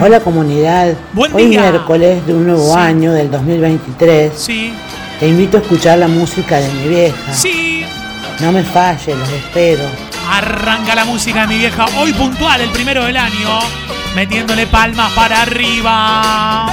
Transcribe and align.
Hola 0.00 0.20
comunidad. 0.20 0.94
Buen 1.12 1.34
Hoy 1.34 1.46
día. 1.46 1.60
miércoles 1.62 2.26
de 2.26 2.34
un 2.34 2.46
nuevo 2.46 2.72
Sí. 2.74 2.78
año 2.80 3.12
del 3.12 3.30
2023. 3.30 4.32
Sí, 4.36 4.72
Te 5.18 5.28
invito 5.28 5.58
a 5.58 5.60
escuchar 5.60 5.98
la 5.98 6.08
música 6.08 6.56
de 6.56 6.68
mi 6.72 6.88
vieja. 6.88 7.32
sí. 7.34 7.84
No 8.40 8.52
me 8.52 8.62
falle, 8.62 9.14
los 9.14 9.28
espero. 9.28 9.82
Arranca 10.30 10.94
la 10.94 11.04
música 11.04 11.42
de 11.42 11.46
mi 11.48 11.58
vieja. 11.58 11.84
Hoy 11.98 12.14
puntual, 12.14 12.58
el 12.62 12.70
primero 12.70 13.04
del 13.04 13.18
año. 13.18 13.58
Metiéndole 14.14 14.66
palmas 14.66 15.12
para 15.12 15.42
arriba. 15.42 16.66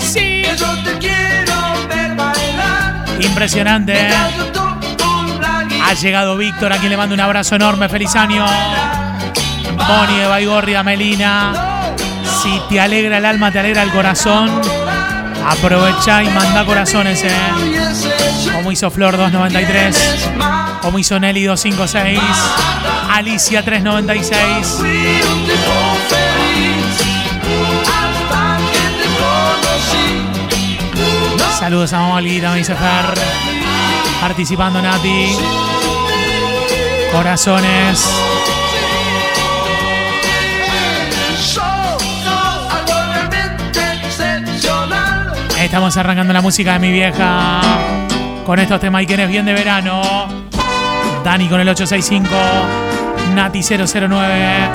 Sí. 0.00 0.44
Yo 0.56 0.72
te 0.84 0.96
quiero 0.98 1.54
ver 1.88 2.14
bailar. 2.14 3.04
Impresionante. 3.18 3.94
¿eh? 3.94 4.10
Ha 5.84 5.94
llegado 5.94 6.36
Víctor, 6.36 6.72
a 6.72 6.76
quien 6.76 6.90
le 6.90 6.96
mando 6.96 7.14
un 7.16 7.20
abrazo 7.20 7.56
enorme. 7.56 7.88
Feliz 7.88 8.14
año. 8.14 8.46
Moni 9.88 10.18
de 10.18 10.26
Baigorria, 10.28 10.84
Melina. 10.84 11.71
Si 12.40 12.60
te 12.68 12.80
alegra 12.80 13.18
el 13.18 13.24
alma, 13.24 13.50
te 13.52 13.58
alegra 13.58 13.82
el 13.82 13.90
corazón. 13.90 14.50
Aprovecha 15.46 16.22
y 16.22 16.28
manda 16.30 16.64
corazones, 16.64 17.22
eh. 17.24 17.30
Como 18.52 18.70
hizo 18.72 18.90
Flor 18.90 19.16
293. 19.16 19.96
es 19.96 20.36
más. 20.36 20.70
Como 20.80 20.98
hizo 20.98 21.18
Nelly 21.18 21.44
256. 21.44 22.20
Alicia 23.12 23.62
396. 23.64 24.66
Fui 24.78 24.88
un 24.88 25.44
tipo 25.44 25.96
feliz 26.08 27.00
hasta 27.86 28.58
que 28.72 28.84
te 29.02 29.08
conocí. 30.56 31.58
Saludos 31.58 31.92
a 31.92 32.00
Molly, 32.00 32.40
me 32.40 32.54
dice 32.56 32.74
Fer. 32.74 33.14
Participando 34.20 34.80
Nati. 34.80 35.36
Corazones. 37.12 38.06
Estamos 45.62 45.96
arrancando 45.96 46.32
la 46.32 46.40
música 46.40 46.72
de 46.74 46.78
mi 46.80 46.90
vieja. 46.90 47.60
Con 48.44 48.58
estos 48.58 48.80
temas 48.80 49.04
y 49.04 49.06
quienes 49.06 49.28
bien 49.28 49.46
de 49.46 49.52
verano. 49.52 50.02
Dani 51.24 51.48
con 51.48 51.60
el 51.60 51.68
865. 51.68 52.28
Nati 53.34 53.60
009. 53.62 54.68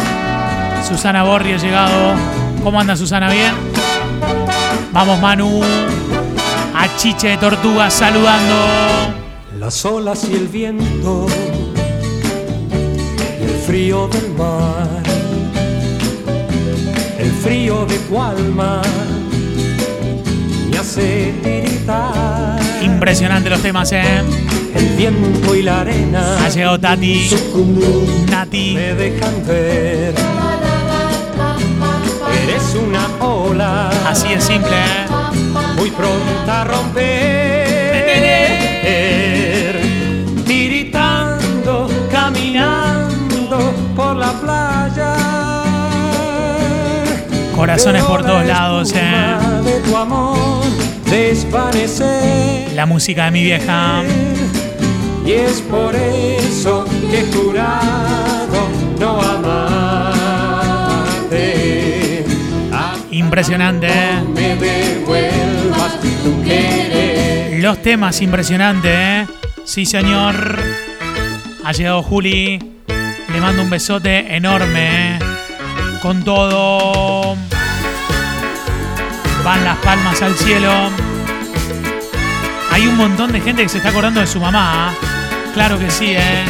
Susana 0.87 1.23
Borri 1.23 1.53
ha 1.53 1.57
llegado. 1.57 2.13
¿Cómo 2.63 2.79
anda 2.79 2.95
Susana? 2.95 3.29
¿Bien? 3.29 3.53
Vamos 4.93 5.19
Manu. 5.19 5.61
A 6.73 6.95
Chiche 6.95 7.29
de 7.29 7.37
Tortuga 7.37 7.91
saludando. 7.91 8.55
Las 9.59 9.83
olas 9.83 10.25
y 10.29 10.35
el 10.35 10.47
viento 10.47 11.27
y 13.39 13.43
el 13.43 13.57
frío 13.65 14.07
del 14.07 14.29
mar, 14.35 15.03
el 17.19 17.31
frío 17.31 17.85
de 17.85 17.97
tu 17.99 18.17
Impresionante 22.81 23.49
los 23.49 23.61
temas, 23.61 23.91
¿eh? 23.91 24.21
El 24.75 24.85
viento 24.97 25.55
y 25.55 25.61
la 25.61 25.81
arena 25.81 26.37
Ha 26.43 26.49
llegado 26.49 26.79
Tati. 26.79 27.29
Nati. 28.29 28.73
me 28.75 28.93
dejan 28.93 29.47
ver. 29.47 30.13
Eres 32.43 32.75
una 32.75 33.07
ola 33.25 33.89
Así 34.07 34.33
es 34.33 34.43
simple, 34.43 34.71
¿eh? 34.71 35.05
muy 35.77 35.91
pronta 35.91 36.61
a 36.61 36.65
romper. 36.65 37.17
Tiritando, 40.45 41.89
caminando 42.11 43.73
por 43.95 44.15
la 44.15 44.31
playa. 44.33 45.15
Corazones 47.55 48.03
por 48.03 48.23
todos 48.23 48.45
la 48.45 48.53
lados, 48.53 48.93
eh. 48.95 49.37
De 49.63 49.79
tu 49.81 49.95
amor 49.95 50.86
desvanecer. 51.09 52.73
La 52.73 52.85
música 52.85 53.25
de 53.25 53.31
mi 53.31 53.43
vieja. 53.43 54.03
Y 55.25 55.31
es 55.31 55.61
por 55.61 55.95
eso 55.95 56.85
que 57.09 57.19
he 57.19 57.25
jurado 57.33 58.69
no 58.99 59.21
amarte. 59.21 60.57
Impresionante, 63.11 63.87
¿eh? 63.87 64.21
me 64.33 64.55
devuelvas 64.55 65.99
tu 66.23 66.43
querer. 66.43 67.59
Los 67.61 67.81
temas 67.81 68.21
impresionantes, 68.21 68.91
¿eh? 68.93 69.25
Sí, 69.65 69.85
señor. 69.85 70.59
Ha 71.65 71.71
llegado 71.73 72.03
Juli. 72.03 72.59
Le 73.33 73.41
mando 73.41 73.63
un 73.63 73.69
besote 73.69 74.33
enorme, 74.35 75.17
¿eh? 75.17 75.19
Con 76.01 76.23
todo. 76.23 77.35
Van 79.47 79.63
las 79.63 79.77
palmas 79.77 80.21
al 80.21 80.35
cielo. 80.35 80.69
Hay 82.69 82.85
un 82.85 82.97
montón 82.97 83.31
de 83.31 83.39
gente 83.39 83.63
que 83.63 83.69
se 83.69 83.77
está 83.77 83.91
acordando 83.91 84.19
de 84.19 84.27
su 84.27 84.41
mamá. 84.41 84.89
¿ah? 84.89 84.93
Claro 85.53 85.79
que 85.79 85.89
sí, 85.89 86.15
¿eh? 86.17 86.43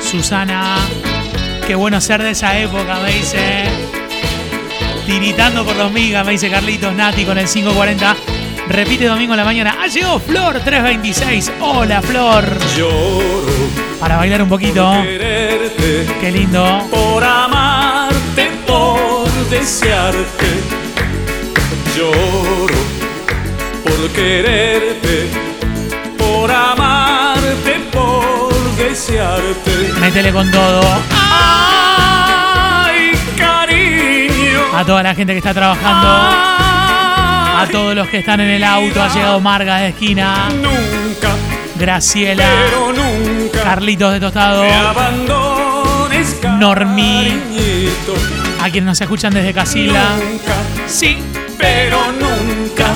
Susana, 0.00 0.78
qué 1.66 1.74
bueno 1.74 2.00
ser 2.00 2.22
de 2.22 2.30
esa 2.30 2.58
época, 2.58 2.98
me 3.04 3.12
dice. 3.12 3.64
Tiritando 5.04 5.66
por 5.66 5.76
los 5.76 5.92
migas, 5.92 6.24
me 6.24 6.32
dice 6.32 6.48
Carlitos 6.48 6.94
Nati 6.94 7.26
con 7.26 7.36
el 7.36 7.46
540. 7.46 8.16
Repite 8.70 9.04
domingo 9.04 9.34
en 9.34 9.36
la 9.36 9.44
mañana. 9.44 9.76
Ha 9.82 9.86
llegado 9.86 10.18
Flor 10.18 10.60
326. 10.60 11.52
Hola 11.60 12.00
Flor. 12.00 12.58
Lloro 12.74 13.68
Para 14.00 14.16
bailar 14.16 14.40
un 14.40 14.48
poquito. 14.48 14.94
Quererte, 15.82 16.14
Qué 16.20 16.30
lindo. 16.30 16.86
por 16.90 17.24
amarte, 17.24 18.50
por 18.66 19.28
desearte. 19.50 20.46
Lloro 21.96 22.74
por 23.84 24.08
quererte, 24.10 25.28
por 26.18 26.50
amarte, 26.50 27.80
por 27.92 28.54
desearte. 28.76 29.92
Métele 30.00 30.32
con 30.32 30.50
todo. 30.50 30.80
Ay, 31.10 33.12
cariño. 33.36 34.60
A 34.74 34.84
toda 34.84 35.02
la 35.02 35.14
gente 35.14 35.32
que 35.32 35.38
está 35.38 35.52
trabajando. 35.52 36.08
A 36.08 37.66
todos 37.70 37.94
los 37.94 38.08
que 38.08 38.18
están 38.18 38.40
en 38.40 38.48
el 38.50 38.64
auto. 38.64 39.02
Ha 39.02 39.12
llegado 39.12 39.40
Marga 39.40 39.76
de 39.78 39.88
esquina. 39.88 40.48
Nunca, 40.50 41.30
Graciela. 41.76 42.44
pero 42.64 42.92
nunca 42.92 43.62
Carlitos 43.62 44.12
de 44.12 44.20
Tostado. 44.20 44.64
Cariñito. 46.70 48.14
A 48.60 48.64
quienes 48.70 48.84
nos 48.84 49.00
escuchan 49.00 49.34
desde 49.34 49.52
Casila. 49.52 50.02
Nunca, 50.16 50.54
Sí. 50.86 51.18
pero 51.58 51.98
nunca 52.12 52.86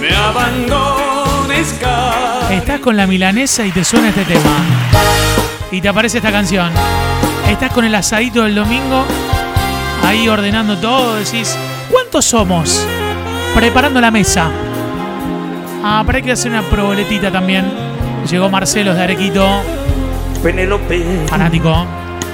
me 0.00 0.14
abandones, 0.14 1.74
cariñito. 1.80 2.48
Estás 2.50 2.80
con 2.80 2.96
la 2.96 3.06
milanesa 3.06 3.64
y 3.66 3.72
te 3.72 3.84
suena 3.84 4.08
este 4.10 4.24
tema. 4.24 4.50
Y 5.70 5.80
te 5.80 5.88
aparece 5.88 6.18
esta 6.18 6.30
canción. 6.32 6.70
Estás 7.48 7.72
con 7.72 7.84
el 7.84 7.94
asadito 7.94 8.44
del 8.44 8.54
domingo, 8.54 9.04
ahí 10.04 10.28
ordenando 10.28 10.76
todo, 10.78 11.16
decís, 11.16 11.56
¿cuántos 11.90 12.24
somos? 12.24 12.86
Preparando 13.54 14.00
la 14.00 14.10
mesa. 14.10 14.50
Ah, 15.82 16.02
pero 16.06 16.16
hay 16.18 16.22
que 16.22 16.32
hacer 16.32 16.50
una 16.50 16.62
proboletita 16.62 17.30
también. 17.30 17.66
Llegó 18.30 18.48
Marcelo 18.50 18.94
de 18.94 19.02
Arequito, 19.02 19.62
Penélope 20.42 21.04
fanático. 21.28 21.86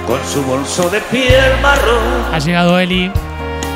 Con 0.06 0.20
su 0.24 0.42
bolso 0.42 0.88
de 0.90 1.00
piel 1.00 1.52
marrón 1.62 2.02
Ha 2.32 2.38
llegado 2.38 2.78
Eli. 2.78 3.10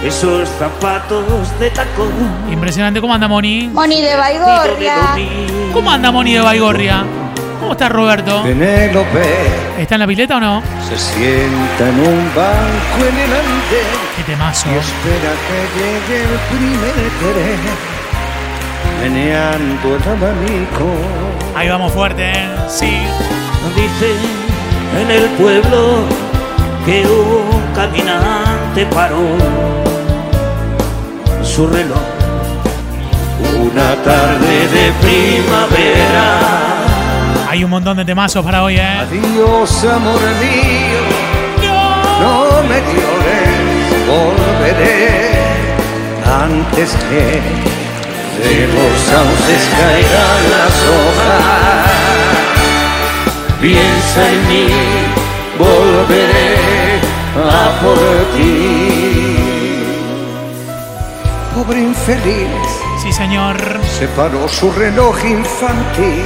y 0.07 0.11
sus 0.11 0.49
zapatos 0.59 1.25
de 1.59 1.71
tacón. 1.71 2.11
Impresionante. 2.53 3.01
¿Cómo 3.01 3.15
anda 3.15 3.27
Moni? 3.29 3.69
Moni 3.73 4.01
de 4.01 4.15
Baigorria. 4.17 4.95
¿Cómo 5.73 5.91
anda 5.91 6.11
Moni 6.13 6.35
de 6.35 6.41
Baigorria? 6.41 7.05
¿Cómo 7.61 7.73
está 7.73 7.89
Roberto? 7.89 8.43
Penélope 8.45 9.25
¿Está 9.79 9.97
en 9.97 10.01
la 10.01 10.07
pileta 10.07 10.37
o 10.37 10.41
no? 10.41 10.63
se 10.89 10.97
sienta 10.97 11.89
en 11.89 11.99
un 12.01 12.31
banco 12.35 13.09
en 13.09 13.19
el 13.19 13.33
andén 13.33 13.89
Qué 14.17 14.23
temazo. 14.25 14.69
y 14.71 14.75
espera 14.79 15.33
que 15.47 15.59
llegue 15.79 16.23
el 16.23 16.39
primer 16.49 17.11
querer, 17.21 17.59
meneando 19.03 19.97
el 19.97 20.03
abanico. 20.03 20.87
Ahí 21.57 21.69
vamos 21.69 21.93
fuerte, 21.93 22.31
¿eh? 22.31 22.49
Sí. 22.69 22.99
Dice 23.75 24.15
en 25.01 25.11
el 25.11 25.25
pueblo 25.31 26.05
que 26.87 27.07
un 27.07 27.75
caminante 27.75 28.87
paró 28.87 29.23
su 31.43 31.67
reloj 31.67 32.19
una 33.61 33.95
tarde 34.03 34.69
de 34.69 34.93
primavera. 35.01 36.41
Hay 37.49 37.65
un 37.65 37.71
montón 37.71 37.97
de 37.97 38.05
temazos 38.05 38.45
para 38.45 38.63
hoy, 38.63 38.77
¿eh? 38.77 38.99
Adiós, 39.01 39.85
amor 39.85 40.21
mío, 40.41 41.03
no 42.21 42.63
me 42.69 42.79
llores, 42.93 44.07
volveré 44.07 45.29
antes 46.25 46.91
que 47.09 47.41
de 48.39 48.67
los 48.67 49.01
sauces 49.01 49.69
caigan 49.79 50.41
las 50.51 50.77
hojas. 50.89 51.78
Piensa 53.61 54.33
en 54.33 54.49
mí, 54.49 54.67
por 55.59 56.07
ti. 58.37 59.37
Pobre 61.55 61.81
infeliz, 61.81 62.47
Sí, 63.03 63.13
señor. 63.13 63.57
se 63.99 64.07
paró 64.09 64.47
su 64.49 64.71
reloj 64.73 65.17
infantil. 65.25 66.23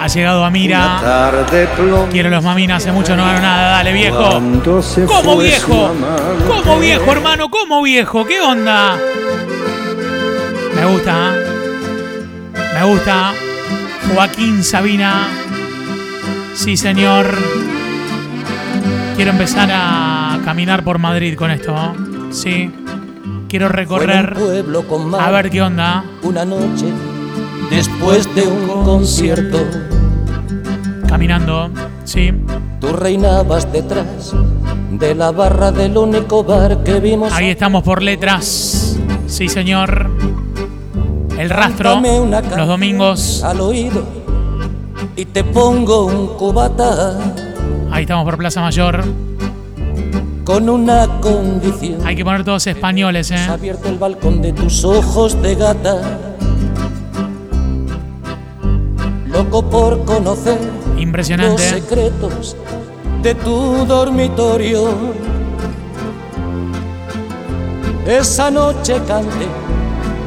Ha 0.00 0.06
llegado 0.06 0.42
a 0.44 0.50
Mira. 0.50 0.98
tarde. 1.02 1.68
Quiero 2.10 2.30
los 2.30 2.42
maminas, 2.42 2.82
hace 2.82 2.90
mucho 2.92 3.14
no 3.14 3.24
gano 3.26 3.40
nada. 3.40 3.70
Dale, 3.72 3.92
viejo. 3.92 4.40
¿Cómo 5.06 5.36
viejo? 5.36 5.92
¿Cómo 6.48 6.78
viejo, 6.78 7.12
hermano? 7.12 7.50
¿Cómo 7.50 7.82
viejo? 7.82 8.24
¿Qué 8.24 8.40
onda? 8.40 8.96
Me 10.74 10.86
gusta. 10.86 11.32
¿eh? 11.34 12.74
Me 12.80 12.84
gusta. 12.86 13.32
Joaquín 14.14 14.64
Sabina. 14.64 15.28
Sí, 16.54 16.76
señor. 16.76 17.34
Quiero 19.16 19.30
empezar 19.32 19.68
a 19.72 20.38
caminar 20.44 20.84
por 20.84 20.98
Madrid 20.98 21.36
con 21.36 21.50
esto. 21.50 21.74
Sí. 22.30 22.70
Quiero 23.48 23.68
recorrer. 23.68 24.34
pueblo 24.34 24.86
con 24.86 25.10
mar, 25.10 25.20
A 25.22 25.30
ver 25.30 25.50
qué 25.50 25.60
onda. 25.62 26.04
una 26.22 26.44
noche 26.44 26.86
después 27.70 28.32
de 28.34 28.42
un 28.42 28.84
concierto. 28.84 29.58
Caminando. 31.08 31.70
Sí. 32.04 32.32
Tú 32.80 32.92
reinabas 32.92 33.70
detrás 33.72 34.32
de 34.92 35.14
la 35.14 35.32
barra 35.32 35.72
del 35.72 35.96
único 35.96 36.44
bar 36.44 36.82
que 36.84 37.00
vimos. 37.00 37.32
Ahí 37.32 37.50
estamos 37.50 37.82
por 37.82 38.02
letras. 38.02 38.96
Sí, 39.26 39.48
señor. 39.48 40.08
El 41.36 41.50
rastro. 41.50 42.00
Los 42.56 42.68
domingos. 42.68 43.42
Al 43.42 43.60
oído 43.60 44.19
y 45.16 45.24
te 45.26 45.44
pongo 45.44 46.06
un 46.06 46.26
cubata 46.38 47.18
Ahí 47.90 48.02
estamos 48.02 48.24
por 48.24 48.38
Plaza 48.38 48.60
Mayor. 48.60 49.02
con 50.44 50.68
una 50.68 51.06
condición. 51.20 52.04
Hay 52.06 52.16
que 52.16 52.24
poner 52.24 52.44
todos 52.44 52.66
españoles, 52.66 53.30
¿eh? 53.30 53.36
abierto 53.48 53.88
el 53.88 53.98
balcón 53.98 54.40
de 54.42 54.52
tus 54.52 54.84
ojos 54.84 55.40
de 55.42 55.54
gata. 55.56 56.00
Loco 59.32 59.62
por 59.68 60.04
conocer 60.04 60.58
los 60.92 61.00
Impresionante. 61.02 61.62
¿eh? 61.68 61.80
secretos 61.80 62.56
de 63.22 63.34
tu 63.36 63.84
dormitorio. 63.86 64.88
Esa 68.06 68.50
noche 68.50 69.00
canté 69.06 69.46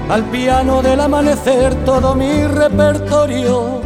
al 0.10 0.24
piano 0.26 0.82
del 0.82 1.00
amanecer 1.02 1.74
todo 1.86 2.14
mi 2.16 2.44
repertorio. 2.46 3.82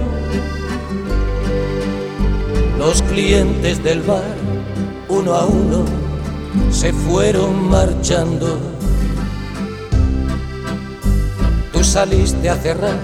Los 2.77 3.01
clientes 3.01 3.83
del 3.83 4.01
bar, 4.01 4.24
uno 5.09 5.33
a 5.33 5.45
uno, 5.45 5.83
se 6.69 6.94
fueron 6.94 7.69
marchando. 7.69 8.59
Tú 11.74 11.83
saliste 11.83 12.50
a 12.50 12.56
cerrar, 12.56 12.97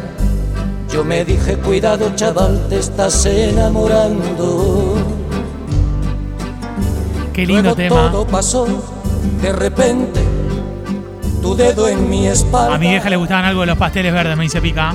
yo 0.91 1.03
me 1.03 1.25
dije, 1.25 1.57
cuidado 1.57 2.11
chaval, 2.15 2.67
te 2.69 2.79
estás 2.79 3.25
enamorando. 3.25 4.95
Qué 7.33 7.47
lindo 7.47 7.63
Luego 7.63 7.75
tema. 7.75 8.11
todo 8.11 8.27
pasó, 8.27 8.67
de 9.41 9.51
repente, 9.53 10.21
tu 11.41 11.55
dedo 11.55 11.87
en 11.87 12.09
mi 12.09 12.27
espalda. 12.27 12.75
A 12.75 12.77
mi 12.77 12.89
vieja 12.89 13.09
le 13.09 13.15
gustaban 13.15 13.45
algo 13.45 13.61
de 13.61 13.67
los 13.67 13.77
pasteles 13.77 14.13
verdes, 14.13 14.37
me 14.37 14.43
dice 14.43 14.61
Pica. 14.61 14.93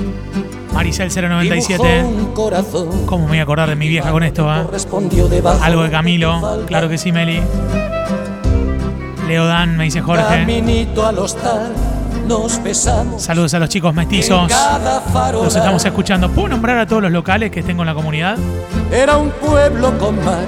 Maricel 0.73 1.09
dibujó 1.09 1.29
097. 1.29 2.03
un 2.03 2.33
corazón. 2.33 3.05
¿Cómo 3.05 3.25
me 3.25 3.31
voy 3.31 3.39
a 3.39 3.43
acordar 3.43 3.69
de 3.69 3.75
mi 3.75 3.87
vieja 3.87 4.11
con 4.11 4.23
esto, 4.23 4.47
eh? 4.53 4.65
Algo 5.61 5.83
de 5.83 5.87
mi 5.87 5.91
Camilo. 5.91 6.63
Claro 6.67 6.89
que 6.89 6.97
sí, 6.97 7.11
Meli. 7.11 7.41
Leo 9.27 9.45
Dan, 9.45 9.77
me 9.77 9.83
dice 9.85 10.01
Jorge. 10.01 10.45
Saludos 13.17 13.53
a 13.53 13.59
los 13.59 13.69
chicos 13.69 13.93
mestizos. 13.93 14.51
Los 15.33 15.55
estamos 15.55 15.83
escuchando. 15.83 16.29
¿Puedo 16.29 16.49
nombrar 16.49 16.77
a 16.77 16.85
todos 16.85 17.01
los 17.01 17.11
locales 17.11 17.51
que 17.51 17.63
tengo 17.63 17.81
en 17.83 17.87
la 17.87 17.93
comunidad? 17.93 18.37
Era 18.91 19.17
un 19.17 19.31
pueblo 19.31 19.97
con 19.97 20.23
mar. 20.23 20.45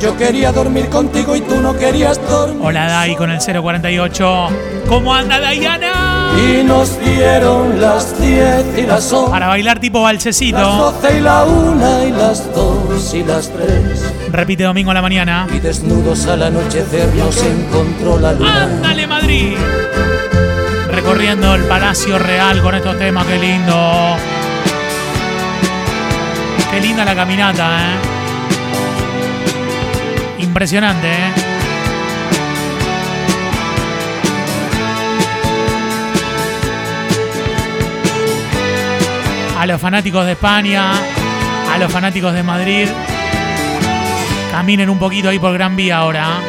Yo 0.00 0.16
quería 0.16 0.50
dormir 0.50 0.88
contigo 0.88 1.36
y 1.36 1.40
tú 1.42 1.60
no 1.60 1.76
querías 1.76 2.20
dormir. 2.28 2.60
Hola 2.60 2.88
Dai 2.88 3.14
con 3.14 3.30
el 3.30 3.38
048. 3.38 4.48
¿Cómo 4.88 5.14
anda 5.14 5.38
Dayana? 5.38 6.11
Y 6.36 6.62
nos 6.64 6.98
dieron 6.98 7.80
las 7.80 8.18
10 8.20 8.78
y 8.78 8.82
las 8.82 9.12
11. 9.12 9.30
Para 9.30 9.48
bailar 9.48 9.78
tipo 9.78 9.98
Las 9.98 10.04
balsecito. 10.12 10.58
12 10.58 11.18
y 11.18 11.20
la 11.20 11.44
1 11.44 12.06
y 12.06 12.10
las 12.12 12.54
2 12.54 13.14
y 13.14 13.24
las 13.24 13.50
3. 13.50 14.12
Repite 14.32 14.64
domingo 14.64 14.90
a 14.90 14.94
la 14.94 15.02
mañana. 15.02 15.46
Y 15.54 15.60
desnudos 15.60 16.26
al 16.26 16.42
anochecer 16.42 17.14
nos 17.14 17.36
encontró 17.42 18.18
la 18.18 18.32
luna. 18.32 18.62
¡Ándale, 18.64 19.06
Madrid! 19.06 19.56
Recorriendo 20.90 21.54
el 21.54 21.62
Palacio 21.64 22.18
Real 22.18 22.62
con 22.62 22.74
estos 22.74 22.98
temas, 22.98 23.26
qué 23.26 23.38
lindo. 23.38 24.16
Qué 26.70 26.80
linda 26.80 27.04
la 27.04 27.14
caminata, 27.14 27.82
¿eh? 27.82 27.96
Impresionante, 30.38 31.08
¿eh? 31.12 31.61
A 39.62 39.66
los 39.66 39.80
fanáticos 39.80 40.26
de 40.26 40.32
España, 40.32 40.90
a 41.72 41.78
los 41.78 41.92
fanáticos 41.92 42.34
de 42.34 42.42
Madrid, 42.42 42.88
caminen 44.50 44.90
un 44.90 44.98
poquito 44.98 45.28
ahí 45.28 45.38
por 45.38 45.52
Gran 45.52 45.76
Vía 45.76 45.98
ahora. 45.98 46.26
¿eh? 46.26 46.42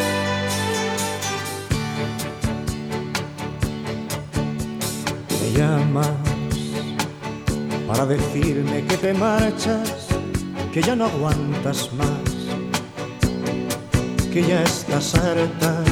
Me 5.29 5.59
llamas 5.59 6.09
para 7.87 8.07
decirme 8.07 8.83
que 8.83 8.97
te 8.97 9.13
marchas, 9.13 10.07
que 10.73 10.81
ya 10.81 10.95
no 10.95 11.05
aguantas 11.05 11.93
más, 11.93 12.07
que 14.33 14.41
ya 14.41 14.63
estás 14.63 15.13
harta 15.13 15.83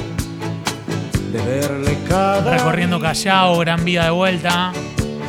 de 1.32 1.40
verle 1.40 2.00
cada 2.10 2.58
Recorriendo 2.58 3.00
Callao, 3.00 3.60
Gran 3.60 3.86
Vía 3.86 4.06
de 4.06 4.10
vuelta. 4.10 4.74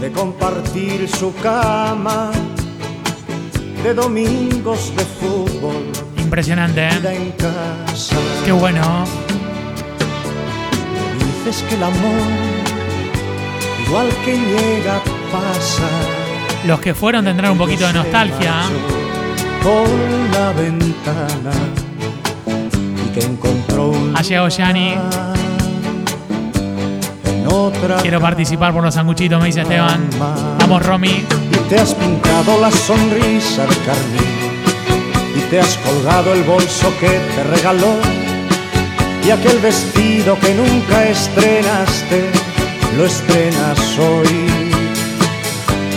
De 0.03 0.11
compartir 0.11 1.09
su 1.09 1.33
cama, 1.37 2.33
de 3.85 3.95
domingos 3.95 4.93
de 4.97 5.05
fútbol, 5.05 5.93
Impresionante, 6.19 6.89
¿eh? 6.89 7.15
en 7.15 7.31
casa. 7.33 8.17
Qué 8.45 8.51
bueno. 8.51 9.05
Dices 11.45 11.63
que 11.69 11.77
el 11.77 11.85
amor, 11.85 12.21
igual 13.87 14.09
que 14.25 14.33
llega, 14.39 15.01
pasa. 15.31 15.89
Los 16.67 16.81
que 16.81 16.95
fueron 16.95 17.25
tendrán 17.25 17.53
un 17.53 17.59
poquito 17.59 17.87
de 17.87 17.93
nostalgia. 17.93 18.55
Por 19.63 19.89
la 20.33 20.53
ventana 20.53 21.53
y 23.07 23.09
que 23.15 23.25
encontró 23.25 23.91
un 23.91 24.17
Ha 24.17 24.23
llegado 24.23 24.49
Gianni. 24.49 24.97
Quiero 28.03 28.21
participar 28.21 28.73
por 28.73 28.83
los 28.83 28.95
sanguchitos, 28.95 29.41
me 29.41 29.47
dice 29.47 29.63
Esteban. 29.63 30.09
Vamos, 30.59 30.85
Romy. 30.85 31.25
Y 31.51 31.69
te 31.69 31.79
has 31.79 31.95
pintado 31.95 32.61
la 32.61 32.71
sonrisa 32.71 33.67
de 33.67 33.77
carmín 33.87 34.63
y 35.37 35.41
te 35.51 35.61
has 35.61 35.77
colgado 35.79 36.33
el 36.33 36.43
bolso 36.45 36.93
que 37.01 37.09
te 37.09 37.45
regaló 37.45 37.97
y 39.25 39.31
aquel 39.31 39.59
vestido 39.59 40.39
que 40.41 40.55
nunca 40.55 41.05
estrenaste 41.05 42.31
lo 42.97 43.07
estrenas 43.07 43.99
hoy 43.99 44.83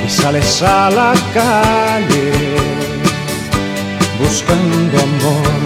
y 0.06 0.10
sales 0.10 0.62
a 0.62 0.90
la 0.92 1.14
calle 1.34 2.32
buscando 4.20 4.98
amor. 5.00 5.65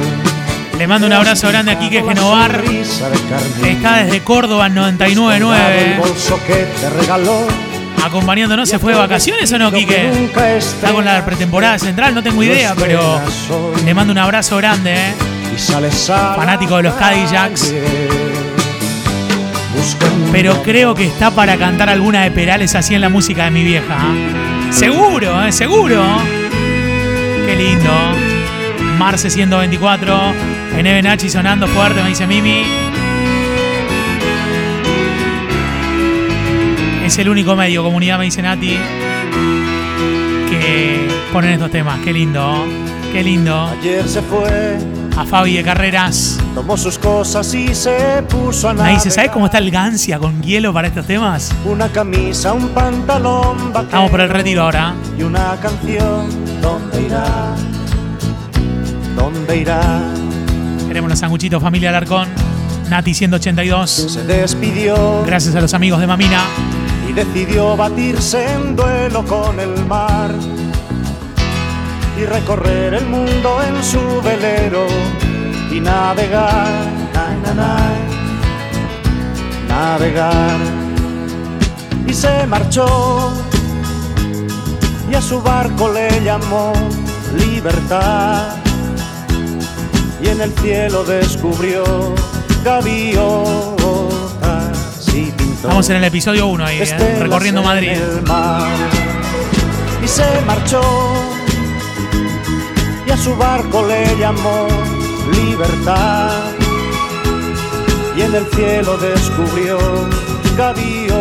Le 0.80 0.88
mando 0.88 1.08
un 1.08 1.14
abrazo 1.14 1.50
grande 1.50 1.74
a 1.74 1.78
Quique 1.78 2.02
Genovar. 2.02 2.64
Está 3.66 3.98
desde 3.98 4.22
Córdoba 4.22 4.68
en 4.68 4.76
Colgado 4.76 5.32
el 5.34 5.44
99.9. 5.44 5.98
bolso 5.98 6.40
que 6.48 6.54
te 6.80 6.90
regaló 6.90 7.46
Acompañándonos. 8.02 8.70
¿Se 8.70 8.80
fue 8.80 8.94
de 8.94 9.00
vacaciones 9.00 9.52
o 9.52 9.60
no, 9.60 9.74
Quique? 9.74 10.10
Está 10.58 10.94
con 10.94 11.04
la 11.04 11.26
pretemporada 11.26 11.78
central, 11.78 12.16
no 12.16 12.24
tengo 12.24 12.42
idea, 12.42 12.76
pero 12.76 13.22
le 13.84 13.94
mando 13.94 14.14
un 14.14 14.20
abrazo 14.20 14.56
grande, 14.56 14.94
¿eh? 14.94 15.14
Fanático 16.08 16.78
de 16.78 16.84
los 16.84 16.94
Cadillacs. 16.94 17.74
Pero 20.32 20.64
creo 20.64 20.96
que 20.96 21.08
está 21.08 21.30
para 21.32 21.58
cantar 21.58 21.90
alguna 21.90 22.24
de 22.24 22.32
Perales 22.32 22.74
así 22.76 22.96
en 22.96 23.02
la 23.02 23.10
música 23.10 23.44
de 23.44 23.52
mi 23.52 23.66
vieja. 23.66 23.98
Seguro, 24.72 25.44
¿eh? 25.44 25.52
Seguro. 25.52 26.02
Qué 27.46 27.56
lindo. 27.58 27.92
Marce 28.98 29.30
124. 29.30 30.59
En 30.82 31.04
Nachi 31.04 31.30
sonando 31.30 31.68
fuerte, 31.68 32.02
me 32.02 32.08
dice 32.08 32.26
Mimi. 32.26 32.64
Es 37.06 37.18
el 37.18 37.28
único 37.28 37.54
medio, 37.54 37.84
comunidad, 37.84 38.18
me 38.18 38.24
dice 38.24 38.42
Nati, 38.42 38.78
que 40.50 41.06
ponen 41.34 41.52
estos 41.52 41.70
temas. 41.70 42.00
Qué 42.00 42.14
lindo. 42.14 42.66
Qué 43.12 43.22
lindo. 43.22 43.68
Ayer 43.68 44.08
se 44.08 44.22
fue 44.22 44.78
A 45.18 45.26
Fabi 45.26 45.58
de 45.58 45.64
Carreras. 45.64 46.40
Tomó 46.56 46.78
sus 46.78 46.98
cosas 46.98 47.54
y 47.54 47.76
se 47.76 48.24
puso 48.30 48.70
a 48.70 48.74
Me 48.74 48.92
dice, 48.94 49.12
¿sabes 49.12 49.32
cómo 49.32 49.48
está 49.48 49.58
el 49.58 49.72
Gancia 49.72 50.18
con 50.18 50.42
hielo 50.42 50.72
para 50.72 50.88
estos 50.88 51.06
temas? 51.06 51.52
Una 51.66 51.90
camisa, 51.90 52.54
un 52.54 52.70
pantalón 52.70 53.74
vaquero 53.74 53.82
Estamos 53.84 54.12
por 54.12 54.22
el 54.22 54.30
retiro 54.30 54.64
ahora. 54.64 54.94
y 55.18 55.24
una 55.24 55.58
canción. 55.58 56.30
¿Dónde 56.62 57.02
irá? 57.02 57.26
¿Dónde 59.18 59.58
irá? 59.58 60.04
Queremos 60.90 61.12
los 61.12 61.20
sanguchitos, 61.20 61.62
familia 61.62 61.90
Alarcón. 61.90 62.28
Nati 62.90 63.14
182. 63.14 63.92
Se 63.92 64.24
despidió 64.24 65.24
Gracias 65.24 65.54
a 65.54 65.62
los 65.62 65.76
amigos 65.76 66.00
de 66.00 66.08
Mamina. 66.08 66.42
y 67.08 67.14
decidió 67.14 67.78
batirse 67.78 68.44
en 68.54 68.76
duelo 68.76 69.24
con 69.24 69.60
el 69.60 69.86
mar 69.86 70.32
y 72.20 72.26
recorrer 72.26 72.96
el 72.96 73.06
mundo 73.06 73.62
en 73.68 73.84
su 73.84 74.00
velero 74.24 74.88
y 75.72 75.80
navegar, 75.80 76.68
na, 77.14 77.36
na, 77.44 77.54
na, 77.54 77.78
navegar. 79.68 80.58
Y 82.08 82.14
se 82.16 82.48
marchó 82.48 83.32
y 85.12 85.14
a 85.14 85.22
su 85.22 85.40
barco 85.40 85.94
le 85.94 86.24
llamó 86.24 86.74
libertad 87.38 88.56
y 90.22 90.28
en 90.28 90.42
el 90.42 90.52
cielo 90.60 91.04
descubrió 91.04 91.84
gaviotas 92.64 93.28
y 95.14 95.32
pintó 95.32 95.68
Estamos 95.68 95.90
en 95.90 95.96
el 95.98 96.04
episodio 96.04 96.48
1 96.48 96.66
ahí, 96.66 96.80
¿eh? 96.82 97.18
recorriendo 97.20 97.62
en 97.62 97.68
Madrid. 97.68 97.98
mar. 98.28 98.68
Y 100.04 100.08
se 100.08 100.24
marchó 100.46 100.82
y 103.06 103.12
a 103.12 103.18
su 103.18 103.36
barco 103.36 103.86
le 103.86 104.18
llamó 104.18 104.68
libertad 105.34 106.32
y 108.16 108.22
en 108.22 108.36
el 108.36 108.46
cielo 108.48 108.98
descubrió 108.98 109.78
gaviotas 110.58 111.20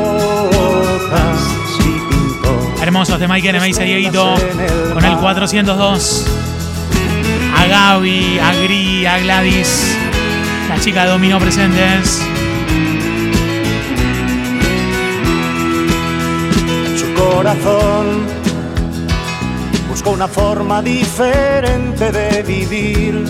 y 1.80 1.82
pintó 1.82 2.82
Hermosos 2.82 3.18
de 3.20 3.28
Mike 3.28 3.48
N, 3.50 3.60
me 3.60 3.66
dice 3.66 3.84
Dieguito. 3.84 4.34
en 4.38 4.60
el 4.60 4.92
Con 4.94 5.04
el 5.04 5.12
mar. 5.12 5.20
402. 5.20 6.26
A 7.56 7.66
Gaby, 7.66 8.38
a 8.38 8.52
A 9.06 9.18
Gladys. 9.18 9.96
La 10.68 10.80
chica 10.80 11.04
de 11.04 11.10
Dominó 11.10 11.38
presentes. 11.38 12.20
en 16.86 16.98
su 16.98 17.14
corazón 17.14 18.26
buscó 19.88 20.10
una 20.10 20.26
forma 20.26 20.82
diferente 20.82 22.10
de 22.10 22.42
vivir. 22.42 23.24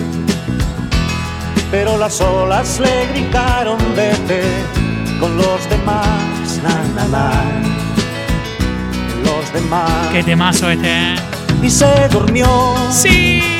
Pero 1.70 1.98
las 1.98 2.20
olas 2.20 2.80
le 2.80 3.06
gritaron 3.12 3.78
vete 3.94 4.42
con 5.20 5.36
los 5.36 5.68
demás, 5.68 6.60
na, 6.62 6.82
na, 6.94 7.08
na, 7.08 7.30
los 9.22 9.52
demás. 9.52 10.08
Qué 10.12 10.22
temazo 10.22 10.70
este, 10.70 10.88
¿eh? 10.88 11.14
Y 11.62 11.68
se 11.70 12.08
durmió 12.08 12.48
¡Sí! 12.90 13.57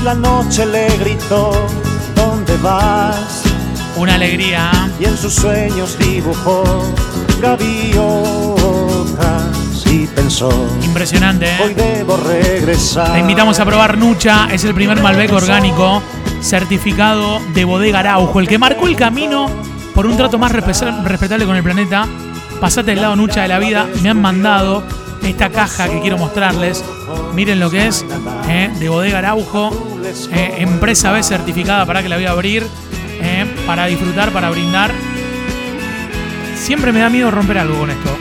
Y 0.00 0.04
la 0.04 0.14
noche 0.14 0.66
le 0.66 0.88
gritó, 0.98 1.52
¿dónde 2.14 2.56
vas? 2.58 3.42
Una 3.96 4.14
alegría. 4.14 4.70
Y 4.98 5.04
en 5.04 5.16
sus 5.16 5.34
sueños 5.34 5.98
dibujó 5.98 6.64
gaviotas 7.40 8.26
y 9.86 10.06
pensó, 10.06 10.50
Impresionante, 10.84 11.46
hoy 11.64 11.72
¿eh? 11.72 11.74
debo 11.98 12.16
regresar. 12.16 13.12
Te 13.12 13.18
invitamos 13.20 13.58
a 13.60 13.64
probar 13.64 13.98
Nucha. 13.98 14.48
Es 14.52 14.64
el 14.64 14.74
primer 14.74 15.02
Malbec 15.02 15.32
orgánico 15.32 16.02
certificado 16.40 17.40
de 17.54 17.64
bodega 17.64 18.00
Araujo. 18.00 18.40
El 18.40 18.48
que 18.48 18.58
marcó 18.58 18.88
el 18.88 18.96
camino 18.96 19.46
por 19.94 20.06
un 20.06 20.16
trato 20.16 20.38
más 20.38 20.52
respe- 20.52 21.02
respetable 21.04 21.46
con 21.46 21.56
el 21.56 21.62
planeta. 21.62 22.06
Pasate 22.60 22.92
del 22.92 23.02
lado 23.02 23.16
Nucha 23.16 23.42
de 23.42 23.48
la 23.48 23.58
vida. 23.58 23.86
Me 24.02 24.10
han 24.10 24.20
mandado 24.20 24.82
esta 25.22 25.50
caja 25.50 25.88
que 25.88 26.00
quiero 26.00 26.18
mostrarles. 26.18 26.84
Miren 27.34 27.60
lo 27.60 27.70
que 27.70 27.86
es. 27.86 28.04
¿eh? 28.48 28.70
De 28.78 28.88
bodega 28.88 29.18
Araujo. 29.18 29.70
eh, 30.32 30.54
empresa 30.58 31.12
B 31.12 31.22
certificada 31.22 31.86
para 31.86 32.02
que 32.02 32.08
la 32.08 32.16
voy 32.16 32.26
a 32.26 32.30
abrir. 32.30 32.66
eh, 33.22 33.44
para 33.66 33.86
disfrutar, 33.86 34.30
para 34.32 34.50
brindar. 34.50 34.90
Siempre 36.56 36.92
me 36.92 37.00
da 37.00 37.10
miedo 37.10 37.30
romper 37.30 37.58
algo 37.58 37.78
con 37.78 37.90
esto. 37.90 38.16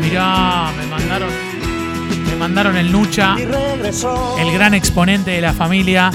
Mirá, 0.00 0.70
me 0.78 0.86
mandaron. 0.86 1.28
Me 2.28 2.36
mandaron 2.36 2.76
el 2.76 2.92
Nucha 2.92 3.34
el 4.38 4.52
gran 4.52 4.74
exponente 4.74 5.32
de 5.32 5.40
la 5.40 5.52
familia. 5.52 6.10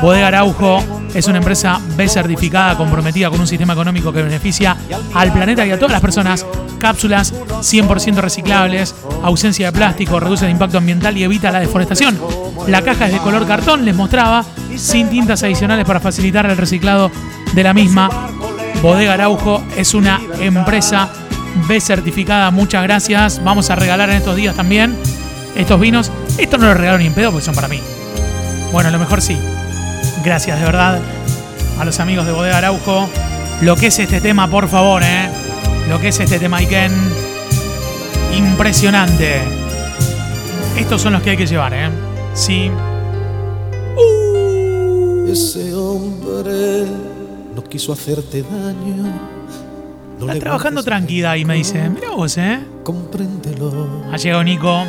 Bodega 0.00 0.28
Araujo 0.28 0.82
es 1.14 1.26
una 1.28 1.38
empresa 1.38 1.80
B 1.96 2.08
certificada 2.08 2.76
comprometida 2.76 3.30
con 3.30 3.40
un 3.40 3.46
sistema 3.46 3.72
económico 3.74 4.12
que 4.12 4.22
beneficia 4.22 4.76
al 5.14 5.32
planeta 5.32 5.64
y 5.66 5.70
a 5.70 5.76
todas 5.78 5.92
las 5.92 6.00
personas. 6.00 6.44
Cápsulas 6.84 7.32
100% 7.32 8.16
reciclables, 8.16 8.94
ausencia 9.22 9.68
de 9.68 9.72
plástico, 9.72 10.20
reduce 10.20 10.44
el 10.44 10.50
impacto 10.50 10.76
ambiental 10.76 11.16
y 11.16 11.24
evita 11.24 11.50
la 11.50 11.60
deforestación. 11.60 12.20
La 12.66 12.82
caja 12.82 13.06
es 13.06 13.12
de 13.14 13.20
color 13.20 13.46
cartón, 13.46 13.86
les 13.86 13.96
mostraba, 13.96 14.44
sin 14.76 15.08
tintas 15.08 15.42
adicionales 15.42 15.86
para 15.86 15.98
facilitar 15.98 16.44
el 16.44 16.58
reciclado 16.58 17.10
de 17.54 17.62
la 17.62 17.72
misma. 17.72 18.10
Bodega 18.82 19.14
Araujo 19.14 19.64
es 19.78 19.94
una 19.94 20.20
empresa 20.38 21.08
B 21.66 21.80
certificada. 21.80 22.50
Muchas 22.50 22.82
gracias. 22.82 23.42
Vamos 23.42 23.70
a 23.70 23.76
regalar 23.76 24.10
en 24.10 24.16
estos 24.16 24.36
días 24.36 24.54
también 24.54 24.94
estos 25.56 25.80
vinos. 25.80 26.12
Esto 26.36 26.58
no 26.58 26.66
lo 26.66 26.74
regalo 26.74 26.98
ni 26.98 27.06
en 27.06 27.14
pedo 27.14 27.30
porque 27.30 27.46
son 27.46 27.54
para 27.54 27.68
mí. 27.68 27.80
Bueno, 28.72 28.90
a 28.90 28.92
lo 28.92 28.98
mejor 28.98 29.22
sí. 29.22 29.38
Gracias 30.22 30.58
de 30.58 30.66
verdad 30.66 31.00
a 31.80 31.84
los 31.86 31.98
amigos 31.98 32.26
de 32.26 32.32
Bodega 32.32 32.58
Araujo. 32.58 33.08
Lo 33.62 33.74
que 33.74 33.86
es 33.86 33.98
este 33.98 34.20
tema, 34.20 34.50
por 34.50 34.68
favor, 34.68 35.02
¿eh? 35.02 35.43
Lo 35.88 36.00
que 36.00 36.08
es 36.08 36.20
este 36.20 36.38
tema, 36.38 36.58
Iken. 36.58 36.92
Impresionante. 38.36 39.42
Estos 40.78 41.02
son 41.02 41.12
los 41.12 41.22
que 41.22 41.30
hay 41.30 41.36
que 41.36 41.46
llevar, 41.46 41.72
¿eh? 41.74 41.88
Sí. 42.34 42.70
Ese 45.28 45.74
hombre 45.74 46.86
no 47.54 47.64
quiso 47.64 47.92
hacerte 47.92 48.42
daño. 48.42 49.12
No 50.18 50.26
Está 50.26 50.38
trabajando 50.38 50.82
tranquila 50.82 51.36
y 51.36 51.44
me 51.44 51.54
dice, 51.54 51.88
mira 51.88 52.10
vos, 52.10 52.38
¿eh? 52.38 52.60
Compréndelo. 52.82 54.04
Ha 54.12 54.16
llegado 54.16 54.44
Nico, 54.44 54.84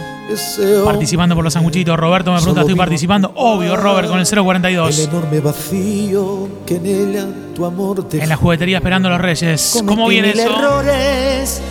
participando 0.83 1.35
por 1.35 1.43
los 1.43 1.53
sanguchitos. 1.53 1.97
Roberto 1.97 2.31
me 2.31 2.37
pregunta, 2.37 2.61
¿estoy 2.61 2.75
participando? 2.75 3.31
Obvio, 3.35 3.75
Robert, 3.75 4.07
con 4.07 4.19
el 4.19 4.27
el 4.27 4.43
042. 4.43 4.99
enorme 4.99 5.39
vacío 5.39 6.49
que 6.65 6.75
en 6.77 6.85
ella 6.85 7.25
tu 7.53 7.65
amor 7.65 8.07
te 8.07 8.21
En 8.21 8.29
la 8.29 8.35
juguetería 8.35 8.77
esperando 8.77 9.07
a 9.07 9.11
los 9.11 9.21
reyes. 9.21 9.81
¿Cómo 9.85 10.07
viene 10.07 10.29
mil 10.29 10.39
eso? 10.39 10.49
errores, 10.49 11.61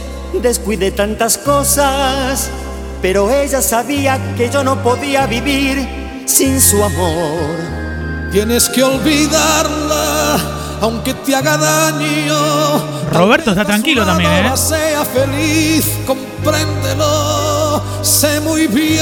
descuidé 0.43 0.91
tantas 0.93 1.39
cosas, 1.39 2.51
pero 3.03 3.31
ella 3.31 3.61
sabía 3.61 4.35
que 4.37 4.51
yo 4.51 4.63
no 4.65 4.83
podía 4.83 5.27
vivir 5.27 5.87
sin 6.27 6.61
su 6.61 6.83
amor. 6.83 7.75
Tienes 8.33 8.69
que 8.69 8.83
olvidarla, 8.83 10.37
aunque 10.81 11.15
te 11.15 11.35
haga 11.37 11.57
daño. 11.57 13.05
Roberto 13.13 13.51
está 13.51 13.65
tranquilo 13.65 14.05
también, 14.05 14.31
¿eh? 14.33 14.53
Sea 14.57 15.05
feliz, 15.05 15.89
compréndelo. 16.07 17.24
Sé 18.05 18.39
muy 18.41 18.67
bien 18.67 18.99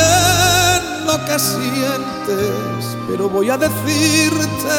lo 1.07 1.25
que 1.25 1.37
sientes, 1.39 2.97
pero 3.09 3.29
voy 3.29 3.51
a 3.51 3.59
decirte 3.59 4.79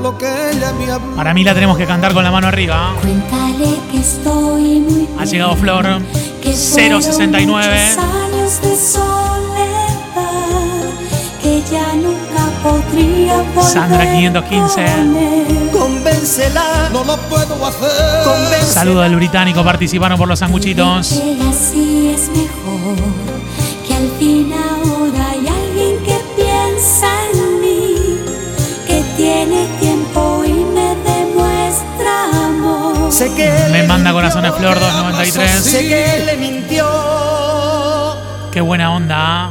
lo 0.00 0.16
que 0.16 0.26
ella 0.52 0.72
me 0.72 0.90
ha 0.92 0.98
Para 1.16 1.34
mí 1.34 1.42
la 1.42 1.52
tenemos 1.52 1.76
que 1.76 1.84
cantar 1.86 2.14
con 2.14 2.22
la 2.22 2.30
mano 2.30 2.46
arriba. 2.46 2.94
Cuéntale 3.00 3.78
que 3.90 3.98
estoy 3.98 4.78
muy 4.80 5.08
Ha 5.18 5.24
llegado 5.24 5.56
Flor. 5.56 5.84
que 6.42 6.52
069. 6.52 7.02
fueron 7.02 7.48
muchos 7.50 7.98
años 7.98 8.62
de 8.62 8.76
soledad 8.76 9.88
que 11.42 11.62
ya 11.70 11.92
nunca 11.94 12.31
Sandra 13.62 14.12
515. 14.12 14.84
con 14.84 15.16
él. 15.16 15.70
Convéncela, 15.72 16.90
No 16.92 17.04
lo 17.04 17.16
puedo 17.28 17.66
hacer. 17.66 18.24
convéncela. 18.24 18.72
Saludo 18.72 19.00
del 19.02 19.16
británico, 19.16 19.64
participaron 19.64 20.16
por 20.18 20.28
los 20.28 20.38
sanguchitos. 20.38 21.08
Que 21.08 21.38
así 21.48 22.14
es 22.14 22.28
mejor 22.28 22.96
que 23.86 23.94
al 23.94 24.10
fin 24.18 24.52
ahora 24.52 25.30
hay 25.30 25.46
alguien 25.48 25.98
que 26.04 26.20
piensa 26.36 27.08
en 27.32 27.60
mí 27.60 28.18
que 28.86 29.02
tiene 29.16 29.66
tiempo 29.80 30.42
y 30.46 30.52
me 30.52 30.94
demuestra 31.10 32.46
amor 32.46 33.10
Sé 33.12 33.32
que 33.34 33.50
Me 33.72 33.82
manda 33.84 34.12
corazones 34.12 34.54
Flor 34.54 34.78
293. 34.78 35.50
Sé 35.64 35.88
que 35.88 36.16
él 36.16 36.26
le 36.26 36.36
mintió. 36.36 36.86
Qué 38.52 38.60
buena 38.60 38.92
onda. 38.94 39.50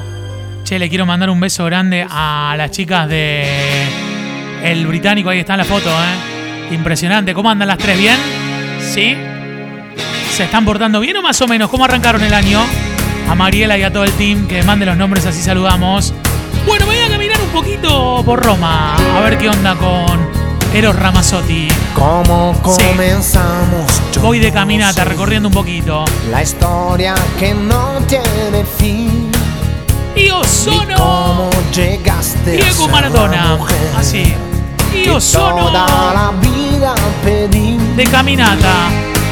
Che, 0.72 0.80
le 0.80 0.88
quiero 0.88 1.06
mandar 1.06 1.30
un 1.30 1.38
beso 1.38 1.66
grande 1.66 2.08
a 2.10 2.56
las 2.58 2.72
chicas 2.72 3.06
de 3.10 3.46
El 4.64 4.88
Británico. 4.88 5.30
Ahí 5.30 5.40
está 5.40 5.56
en 5.56 5.58
la 5.58 5.66
foto, 5.66 5.90
¿eh? 5.90 6.74
Impresionante. 6.74 7.34
¿Cómo 7.34 7.50
andan 7.50 7.68
las 7.68 7.78
tres? 7.78 8.00
¿Bien? 8.00 8.16
¿Sí? 8.80 9.14
¿Se 10.32 10.46
están 10.46 10.64
portando 10.64 11.02
bien 11.02 11.18
o 11.18 11.22
más 11.22 11.42
o 11.42 11.48
menos? 11.50 11.70
¿Cómo 11.70 11.84
arrancaron 11.84 12.24
el 12.24 12.34
año? 12.34 12.62
A 13.30 13.36
Mariela 13.36 13.78
y 13.78 13.84
a 13.84 13.92
todo 13.92 14.06
el 14.06 14.14
team, 14.14 14.48
que 14.48 14.64
mande 14.64 14.86
los 14.86 14.96
nombres, 14.96 15.26
así 15.26 15.42
saludamos. 15.42 16.14
Bueno, 16.66 16.86
me 16.86 16.96
voy 16.96 17.04
a 17.04 17.10
caminar 17.10 17.42
un 17.42 17.50
poquito 17.50 18.24
por 18.24 18.42
Roma. 18.42 18.96
A 18.96 19.20
ver 19.20 19.38
qué 19.38 19.50
onda 19.50 19.76
con 19.76 20.26
Eros 20.74 20.96
Ramazzotti. 20.96 21.68
¿Cómo 21.94 22.58
comenzamos? 22.62 24.02
Voy 24.22 24.40
de 24.40 24.54
caminata 24.54 25.04
recorriendo 25.04 25.50
un 25.50 25.54
poquito. 25.54 26.06
La 26.30 26.42
historia 26.42 27.14
que 27.38 27.54
no 27.54 28.00
tiene 28.08 28.64
fin. 28.78 29.21
Io 30.16 30.42
Ni 30.42 30.48
sono 30.48 30.96
cómo 30.96 31.50
llegaste 31.74 32.52
Diego 32.52 32.88
Maradona. 32.88 33.58
Así. 33.98 34.34
Io 35.06 35.20
sono 35.22 35.68
toda 35.68 36.14
la 36.14 36.32
vida 36.42 36.96
pedí. 37.24 37.78
de 37.96 38.04
caminata. 38.06 38.90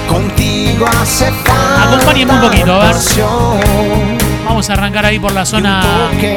Contigo 0.07 0.87
hace 0.87 1.31
falta 1.31 1.83
Acompáñenme 1.83 2.33
un 2.33 2.41
poquito, 2.41 2.73
a 2.73 2.85
ver. 2.85 2.95
Vamos 4.45 4.69
a 4.69 4.73
arrancar 4.73 5.05
ahí 5.05 5.19
por 5.19 5.31
la 5.31 5.45
zona, 5.45 5.83
de 6.19 6.35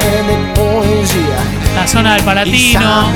poesía 0.55 1.63
la 1.75 1.89
zona 1.89 2.13
del 2.15 2.23
y 2.23 2.25
Palatino. 2.25 3.09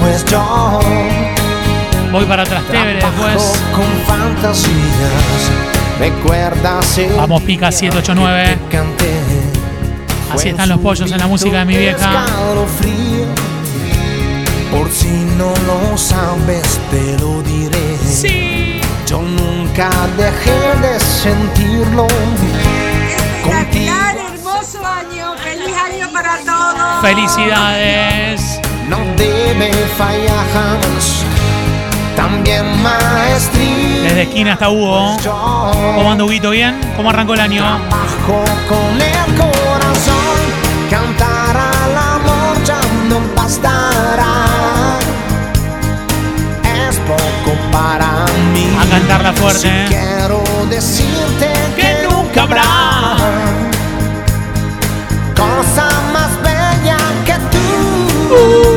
Pues 0.00 0.24
yo 0.26 0.80
Voy 2.12 2.24
para 2.26 2.44
Trastevere 2.44 3.00
trabajo 3.00 3.26
después. 3.26 3.62
con 3.72 3.84
fantasías. 4.06 5.73
Vamos, 7.16 7.42
pica 7.42 7.70
día 7.70 7.78
789. 7.78 8.44
que 8.44 8.56
te 8.56 8.76
canté. 8.76 9.10
Así 10.32 10.48
están 10.48 10.68
los 10.68 10.80
pollos 10.80 11.10
en 11.10 11.18
la 11.18 11.26
música 11.26 11.60
de 11.60 11.64
mi 11.64 11.76
vieja. 11.76 12.26
Por 14.70 14.90
si 14.90 15.08
no 15.38 15.52
lo 15.66 15.96
sabes, 15.96 16.80
te 16.90 17.16
lo 17.18 17.42
diré. 17.42 17.98
Sí. 18.04 18.80
Yo 19.06 19.22
nunca 19.22 19.90
dejé 20.16 20.80
de 20.82 20.98
sentirlo. 20.98 22.06
Contigo 23.44 23.94
hermoso 24.16 24.84
año, 24.84 25.34
feliz 25.36 25.76
año 25.76 26.10
para 26.12 26.38
todos. 26.38 27.02
Felicidades. 27.02 28.60
no 28.88 28.98
debe 29.16 29.70
fallar 29.96 30.44
jamás. 30.52 31.33
También 32.16 32.82
maestría. 32.82 34.02
Desde 34.04 34.22
esquina 34.22 34.52
hasta 34.54 34.70
Hugo. 34.70 35.16
¿Cómo 35.96 36.10
anda 36.12 36.24
Huguito? 36.24 36.50
¿Bien? 36.50 36.78
¿Cómo 36.96 37.10
arrancó 37.10 37.34
el 37.34 37.40
año? 37.40 37.64
con 38.26 39.00
el 39.00 39.36
corazón. 39.36 40.38
Cantar 40.90 41.56
al 41.56 41.96
amor 41.96 42.62
ya 42.64 42.80
no 43.08 43.20
bastará. 43.34 44.34
Es 46.88 46.96
poco 47.00 47.56
para 47.72 48.24
mí. 48.52 48.66
A 48.80 48.86
cantarla 48.90 49.32
fuerte, 49.32 49.60
Si 49.60 49.68
¿eh? 49.68 49.84
quiero 49.88 50.42
decirte 50.70 51.52
Que 51.76 51.82
que, 51.82 52.08
nunca 52.08 52.42
habrá. 52.42 52.62
cosa 55.36 55.88
más 56.12 56.30
bella 56.42 56.96
que 57.26 57.34
tú. 57.50 57.62
Cosa 58.28 58.73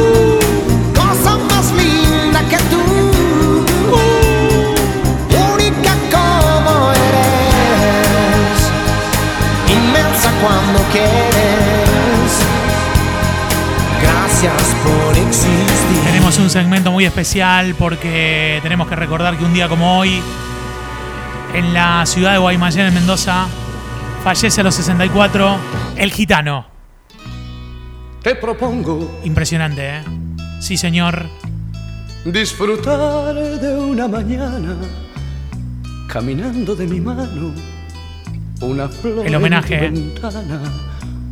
quieres. 10.98 12.32
Gracias 14.02 14.76
por 14.84 15.18
existir. 15.18 16.04
Tenemos 16.04 16.38
un 16.40 16.50
segmento 16.50 16.92
muy 16.92 17.06
especial 17.06 17.76
porque 17.78 18.60
tenemos 18.64 18.88
que 18.88 18.96
recordar 18.96 19.38
que 19.38 19.44
un 19.46 19.54
día 19.54 19.68
como 19.68 20.00
hoy, 20.00 20.22
en 21.54 21.74
la 21.74 22.06
ciudad 22.06 22.34
de 22.34 22.38
Guaymallén, 22.38 22.88
en 22.88 22.94
Mendoza, 22.94 23.48
fallece 24.24 24.62
a 24.62 24.64
los 24.64 24.76
64 24.76 25.58
el 25.98 26.12
gitano. 26.12 26.66
Te 28.22 28.36
propongo 28.36 29.22
Impresionante, 29.24 29.98
¿eh? 30.00 30.04
Sí, 30.60 30.76
señor. 30.76 31.28
disfrutar 32.26 33.34
de 33.34 33.76
una 33.80 34.08
mañana 34.08 34.76
caminando 36.08 36.76
de 36.76 36.88
mi 36.88 37.00
mano 37.00 37.54
una 38.62 38.88
flor 38.88 39.26
El 39.26 39.36
homenaje, 39.36 39.76
¿eh? 39.76 39.86
en 39.86 40.14
tu 40.16 40.22
ventana 40.22 40.62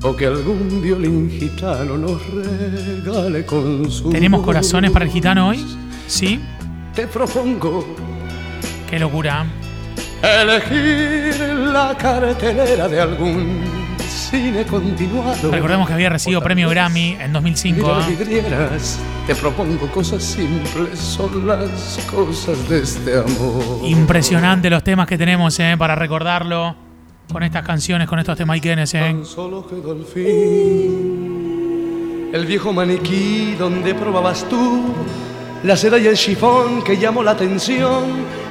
o 0.04 0.16
que 0.16 0.28
algún 0.28 0.82
violín 0.84 1.32
gitano 1.32 1.98
nos 1.98 2.22
regale 2.30 3.46
con 3.46 3.90
su 3.90 4.10
¿Tenemos 4.12 4.44
corazones 4.44 4.92
para 4.92 5.06
el 5.06 5.12
gitano 5.12 5.48
hoy? 5.50 5.66
Sí. 6.08 6.40
Te 6.94 7.08
propongo 7.08 7.96
Qué 8.88 9.00
locura. 9.00 9.46
elegir 10.22 11.40
la 11.74 11.96
cartelera 11.98 12.88
de 12.88 13.02
algún 13.02 13.64
cine 14.00 14.64
continuado. 14.66 15.52
Recordemos 15.52 15.88
que 15.88 15.94
había 15.94 16.10
recibido 16.10 16.42
premio 16.42 16.70
Grammy 16.70 17.18
en 17.20 17.34
2005. 17.34 17.82
Mira 17.82 18.00
¿eh? 18.00 18.16
vidrieras, 18.16 19.00
te 19.26 19.34
propongo 19.34 19.88
cosas 19.88 20.24
simples, 20.24 21.00
son 21.00 21.48
las 21.48 22.00
cosas 22.12 22.70
de 22.70 22.82
este 22.82 23.18
amor. 23.18 23.80
Impresionante 23.84 24.70
los 24.70 24.84
temas 24.84 25.08
que 25.08 25.18
tenemos 25.18 25.60
¿eh? 25.60 25.76
para 25.78 25.96
recordarlo 25.96 26.85
con 27.32 27.44
estas 27.44 27.66
canciones, 27.66 28.08
con 28.08 28.20
estos 28.20 28.38
temas 28.38 28.60
¿eh? 28.64 28.76
Tan 28.92 29.26
solo 29.26 29.66
quedó 29.68 29.92
al 29.92 30.06
fin 30.06 31.26
el 32.36 32.46
viejo 32.46 32.74
maniquí 32.74 33.56
donde 33.58 33.96
probabas 33.96 34.44
tú 34.50 34.84
la 35.64 35.78
seda 35.78 35.98
y 35.98 36.08
el 36.08 36.18
chifón 36.18 36.84
que 36.84 36.98
llamó 36.98 37.24
la 37.24 37.32
atención 37.32 38.04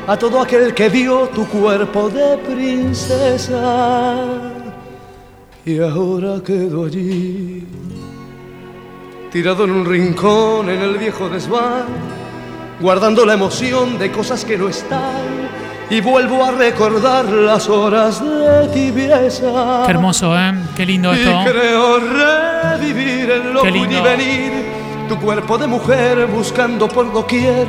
a 0.06 0.16
todo 0.16 0.40
aquel 0.40 0.72
que 0.72 0.88
vio 0.88 1.28
tu 1.28 1.46
cuerpo 1.46 2.08
de 2.08 2.38
princesa. 2.38 4.16
Y 5.66 5.80
ahora 5.80 6.42
quedó 6.42 6.86
allí, 6.86 7.66
tirado 9.30 9.64
en 9.64 9.72
un 9.72 9.84
rincón 9.84 10.70
en 10.70 10.80
el 10.80 10.96
viejo 10.96 11.28
desván, 11.28 11.84
guardando 12.80 13.26
la 13.26 13.34
emoción 13.34 13.98
de 13.98 14.10
cosas 14.10 14.46
que 14.46 14.56
no 14.56 14.70
están. 14.70 15.23
Y 15.90 16.00
vuelvo 16.00 16.44
a 16.44 16.50
recordar 16.50 17.26
las 17.26 17.68
horas 17.68 18.20
de 18.22 18.68
tibieza. 18.72 19.82
Qué 19.84 19.90
hermoso, 19.90 20.36
¿eh? 20.36 20.52
Qué 20.76 20.86
lindo 20.86 21.12
esto. 21.12 21.30
Y 21.30 21.44
creo 21.44 21.98
revivir 22.00 23.30
en 23.30 23.52
lo 23.52 23.62
Qué 23.62 23.70
lindo. 23.70 24.02
venir 24.02 24.52
tu 25.08 25.16
cuerpo 25.18 25.58
de 25.58 25.66
mujer 25.66 26.26
buscando 26.26 26.88
por 26.88 27.12
doquier 27.12 27.66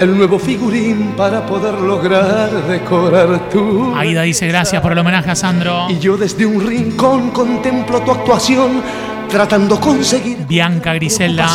el 0.00 0.16
nuevo 0.16 0.38
figurín 0.38 1.12
para 1.16 1.44
poder 1.44 1.74
lograr 1.74 2.50
decorar 2.66 3.50
tu. 3.50 3.94
Aida 3.94 4.22
dice 4.22 4.46
gracias 4.46 4.80
por 4.80 4.92
el 4.92 4.98
homenaje 4.98 5.30
a 5.30 5.34
Sandro. 5.34 5.86
Y 5.90 5.98
yo 5.98 6.16
desde 6.16 6.46
un 6.46 6.66
rincón 6.66 7.30
contemplo 7.30 8.00
tu 8.00 8.12
actuación 8.12 8.82
tratando 9.28 9.78
conseguir 9.78 10.38
Bianca 10.46 10.94
Griselda. 10.94 11.48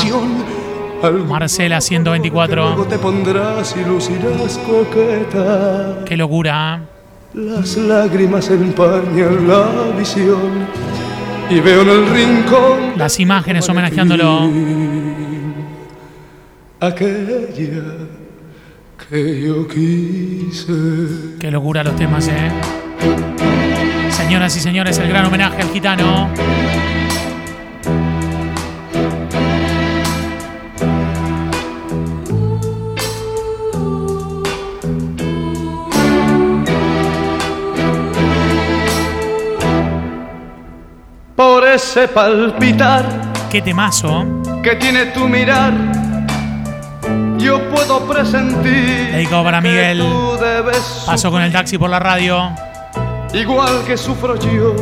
Marcela 1.12 1.82
124. 1.82 2.64
Luego 2.66 2.86
te 2.86 2.98
pondrás 2.98 3.76
y 3.78 3.84
lucirás 3.88 4.58
coqueta. 4.60 6.00
Qué 6.06 6.16
locura. 6.18 6.82
Las 7.34 7.78
lágrimas 7.78 8.50
empañan 8.50 9.48
la 9.48 9.66
visión 9.98 10.68
y 11.50 11.60
veo 11.60 11.82
en 11.82 11.90
el 11.90 12.10
rincón 12.10 12.94
Las 12.96 13.20
imágenes 13.20 13.68
homenajeándolo. 13.68 14.50
aquella 16.80 17.48
que 19.10 19.42
yo 19.42 19.68
quise. 19.68 21.38
Qué 21.40 21.50
locura 21.52 21.84
los 21.84 21.96
temas, 21.96 22.28
¿eh? 22.28 22.52
Señoras 24.10 24.56
y 24.56 24.60
señores, 24.60 24.98
el 25.00 25.10
gran 25.10 25.26
homenaje 25.26 25.62
al 25.62 25.70
gitano. 25.70 26.30
Ese 41.74 42.08
palpitar 42.08 43.04
Qué 43.50 43.62
temazo. 43.62 44.26
que 44.64 44.76
tiene 44.76 45.08
tu 45.08 45.28
mirar, 45.28 45.74
yo 47.38 47.70
puedo 47.70 48.08
presentir 48.08 49.12
Dedicado 49.12 49.44
para 49.44 49.62
Miguel. 49.62 50.04
Pasó 51.06 51.32
con 51.32 51.42
el 51.42 51.52
taxi 51.52 51.78
por 51.78 51.90
la 51.90 52.00
radio. 52.00 52.52
igual 53.34 53.84
que 53.86 53.98
sufro 53.98 54.36
yo. 54.40 54.76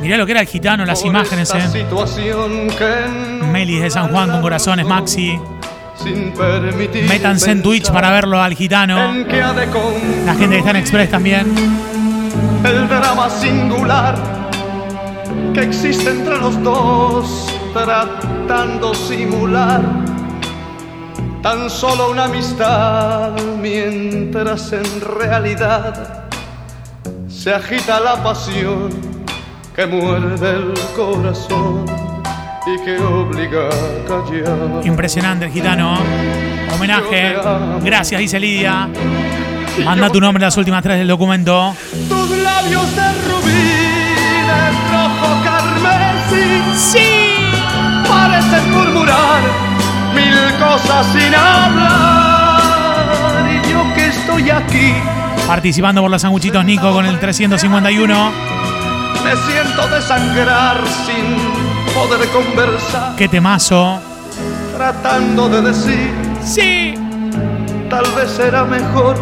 Mirá 0.00 0.16
lo 0.18 0.26
que 0.26 0.32
era 0.32 0.42
el 0.42 0.46
gitano, 0.46 0.84
las 0.84 1.04
imágenes, 1.04 1.52
¿eh? 1.54 1.68
situación 1.68 2.68
que 2.68 3.40
no 3.40 3.46
Melis 3.46 3.80
de 3.82 3.90
San 3.90 4.08
Juan 4.08 4.30
con 4.30 4.42
corazones, 4.42 4.86
Maxi. 4.86 5.38
sin 6.02 6.34
Métanse 7.08 7.50
en 7.50 7.62
Twitch 7.62 7.90
para 7.90 8.10
verlo 8.10 8.40
al 8.40 8.54
gitano. 8.54 9.14
de 9.14 9.66
La 10.26 10.34
gente 10.34 10.48
que 10.50 10.58
está 10.58 10.70
en 10.70 10.76
Express 10.76 11.10
también. 11.10 11.46
el 12.64 12.88
drama 12.88 13.30
singular 13.30 14.35
que 15.56 15.62
existe 15.62 16.10
entre 16.10 16.36
los 16.36 16.62
dos, 16.62 17.50
tratando 17.72 18.92
simular 18.92 19.80
tan 21.42 21.70
solo 21.70 22.10
una 22.10 22.24
amistad, 22.24 23.32
mientras 23.62 24.74
en 24.74 25.00
realidad 25.00 26.24
se 27.26 27.54
agita 27.54 28.00
la 28.00 28.22
pasión 28.22 28.90
que 29.74 29.86
muerde 29.86 30.56
el 30.56 30.74
corazón 30.94 31.86
y 32.66 32.84
que 32.84 32.98
obliga 32.98 33.68
a 33.68 34.06
callar. 34.06 34.84
Impresionante 34.84 35.46
el 35.46 35.52
gitano. 35.52 35.96
Homenaje. 36.74 37.34
Gracias, 37.82 38.20
dice 38.20 38.38
Lidia. 38.38 38.90
Manda 39.82 40.10
tu 40.10 40.20
nombre 40.20 40.44
a 40.44 40.48
las 40.48 40.56
últimas 40.58 40.82
tres 40.82 40.98
del 40.98 41.08
documento. 41.08 41.74
Tus 42.10 42.30
labios 42.42 42.94
de 42.94 43.12
rubí, 43.28 43.85
sí, 46.74 47.34
parecen 48.08 48.70
murmurar 48.72 49.40
mil 50.14 50.34
cosas 50.58 51.06
sin 51.12 51.34
hablar. 51.34 52.60
Y 53.52 53.70
yo 53.70 53.82
que 53.94 54.06
estoy 54.08 54.50
aquí, 54.50 54.94
Participando 55.46 56.00
por 56.02 56.10
los 56.10 56.22
sanguchitos 56.22 56.64
Nico 56.64 56.90
con 56.92 57.06
el 57.06 57.20
351. 57.20 58.32
me 59.24 59.36
siento 59.36 59.86
desangrar 59.94 60.78
sin 61.06 61.36
poder 61.94 62.28
conversar, 62.30 63.14
Qué 63.16 63.28
temazo. 63.28 64.00
tratando 64.76 65.48
de 65.48 65.62
decir, 65.62 66.10
sí, 66.44 66.94
tal 67.88 68.04
vez 68.16 68.30
será 68.30 68.64
mejor. 68.64 69.16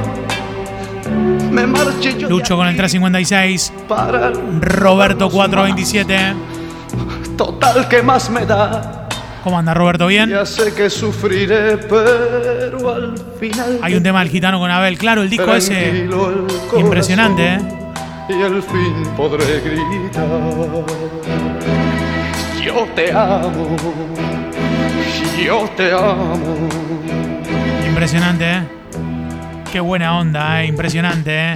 Me 1.50 1.66
marche 1.66 2.18
yo. 2.18 2.28
Lucho 2.28 2.56
con 2.56 2.66
el 2.66 2.74
356. 2.76 3.72
Para 3.86 4.32
Roberto 4.60 5.28
427. 5.28 6.34
Total, 7.36 7.88
que 7.88 8.02
más 8.02 8.30
me 8.30 8.46
da? 8.46 9.08
¿Cómo 9.42 9.58
anda 9.58 9.74
Roberto? 9.74 10.06
¿Bien? 10.06 10.30
Ya 10.30 10.46
sé 10.46 10.72
que 10.72 10.88
sufriré, 10.88 11.76
pero 11.76 12.94
al 12.94 13.14
final. 13.38 13.78
Hay 13.82 13.94
un 13.94 14.02
tema 14.02 14.20
del 14.20 14.30
gitano 14.30 14.58
con 14.58 14.70
Abel. 14.70 14.96
Claro, 14.96 15.22
el 15.22 15.28
disco 15.28 15.54
ese. 15.54 15.90
El 15.90 16.10
Impresionante, 16.78 17.54
¿eh? 17.54 17.58
Y 18.30 18.42
al 18.42 18.62
fin 18.62 19.06
podré 19.16 19.60
gritar. 19.60 20.26
Yo 22.64 22.88
te 22.94 23.12
amo. 23.12 23.76
Yo 25.44 25.70
te 25.76 25.92
amo. 25.92 26.68
Impresionante, 27.86 28.50
¿eh? 28.50 28.62
Qué 29.70 29.80
buena 29.80 30.18
onda, 30.18 30.62
¿eh? 30.62 30.68
Impresionante, 30.68 31.50
¿eh? 31.50 31.54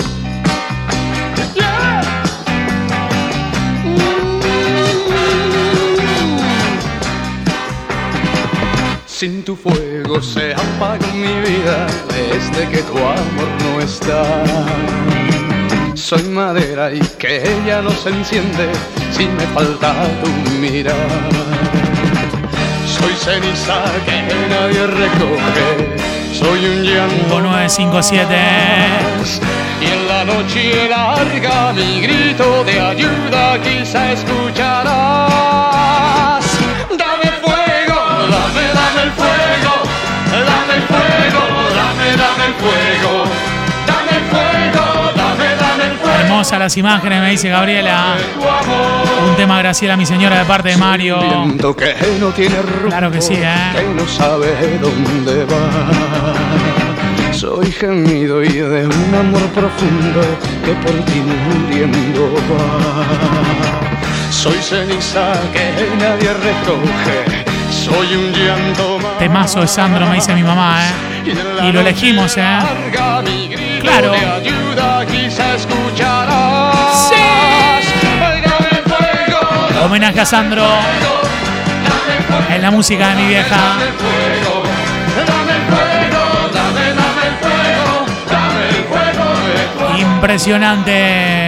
Sin 9.19 9.43
tu 9.43 9.57
fuego 9.57 10.23
se 10.23 10.55
apaga 10.55 11.05
mi 11.13 11.41
vida 11.41 11.89
desde 12.07 12.69
que 12.69 12.85
tu 12.85 12.97
amor 12.97 13.49
no 13.65 13.81
está. 13.81 14.23
Soy 15.97 16.23
madera 16.23 16.95
y 16.95 17.01
que 17.19 17.43
ella 17.43 17.83
no 17.83 17.91
se 17.91 18.11
enciende 18.11 18.69
si 19.11 19.27
me 19.27 19.45
falta 19.57 19.93
tu 20.23 20.31
mirar. 20.61 20.95
Soy 22.87 23.13
ceniza 23.15 23.83
que 24.07 24.23
nadie 24.51 24.87
recoge, 24.87 25.97
soy 26.33 26.65
un 26.67 26.85
llanto 26.85 27.41
957. 27.41 28.37
y 29.81 29.85
en 29.85 30.07
la 30.07 30.25
noche 30.27 30.89
larga 30.89 31.73
mi 31.73 32.03
grito 32.03 32.63
de 32.63 32.81
ayuda 32.81 33.61
quizá 33.65 34.13
escucharás. 34.13 35.98
Fuego, 42.61 43.25
dame 43.87 44.11
el 44.19 44.25
fuego, 44.31 45.13
dame, 45.17 45.45
dame 45.61 45.85
el 45.93 45.99
fuego. 45.99 46.19
Hermosas 46.21 46.59
las 46.59 46.77
imágenes, 46.77 47.21
me 47.21 47.31
dice 47.31 47.49
Gabriela. 47.49 48.17
Un 49.29 49.37
tema 49.37 49.59
Graciela, 49.59 49.97
mi 49.97 50.07
señora, 50.07 50.39
de 50.39 50.45
parte 50.45 50.71
de 50.71 50.77
Mario. 50.77 51.19
Que 51.77 52.19
no 52.21 52.29
tiene 52.31 52.61
rumbo, 52.63 52.89
Claro 52.89 53.11
que 53.11 53.21
sí, 53.21 53.35
¿eh? 53.35 53.73
que 53.75 53.83
no 53.95 54.07
sabe 54.09 54.79
dónde 54.81 55.45
va. 55.45 57.33
Soy 57.33 57.71
gemido 57.71 58.43
y 58.43 58.49
de 58.49 58.87
un 58.87 59.15
amor 59.15 59.43
profundo 59.55 60.21
que 60.65 60.73
por 60.73 60.93
ti 61.05 61.21
muriendo 61.21 62.33
va. 62.51 64.31
Soy 64.31 64.59
ceniza 64.61 65.33
que 65.53 65.73
nadie 66.01 66.33
recoge, 66.33 67.45
soy 67.71 68.17
un 68.17 68.33
llanto 68.33 68.99
más. 68.99 69.19
Temazo 69.19 69.61
de 69.61 69.69
Sandro, 69.69 70.07
me 70.07 70.17
dice 70.17 70.35
mi 70.35 70.43
mamá, 70.43 70.79
¿eh? 70.85 71.18
Y 71.25 71.73
lo 71.73 71.81
elegimos, 71.81 72.37
¿eh? 72.37 72.59
Claro. 73.81 74.13
Homenaje 79.85 80.21
a 80.21 80.25
Sandro. 80.25 80.67
En 82.51 82.63
la 82.63 82.71
música 82.71 83.09
de 83.09 83.15
mi 83.17 83.29
vieja. 83.29 83.79
dame 90.57 91.48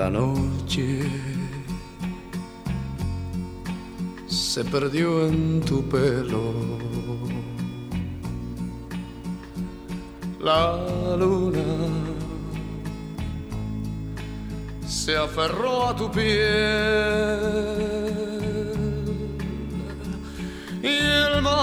La 0.00 0.08
noche. 0.08 0.86
Se 4.26 4.64
perdió 4.64 5.26
en 5.26 5.60
tu 5.60 5.86
pelo. 5.90 6.54
La 10.40 10.78
luna 11.18 11.60
se 14.86 15.18
aferró 15.18 15.88
a 15.88 15.94
tu 15.94 16.10
piel. 16.10 16.30
Y 20.82 20.96
el 21.26 21.42
mar 21.42 21.58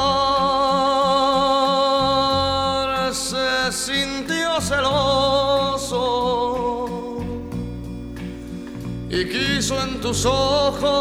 se 3.15 3.71
sintió 3.71 4.61
celoso 4.61 5.36
quiso 9.27 9.81
en 9.81 9.99
tus 10.01 10.25
ojos 10.25 10.97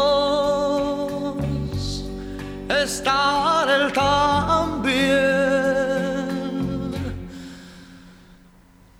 estar 2.69 3.69
él 3.69 3.91
también. 3.93 5.27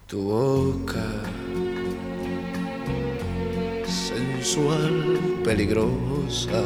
Tu 0.07 0.21
boca 0.21 1.05
sensual, 3.85 5.19
peligrosa. 5.43 6.63